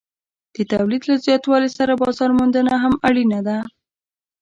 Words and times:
د 0.55 0.57
تولید 0.73 1.01
له 1.09 1.15
زیاتوالي 1.25 1.69
سره 1.77 1.99
بازار 2.01 2.31
موندنه 2.37 2.73
هم 2.83 2.93
اړینه 3.07 3.39
ده. 3.47 3.57